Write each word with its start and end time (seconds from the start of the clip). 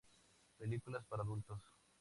Películas 0.57 1.05
para 1.05 1.21
Adultos 1.21 1.61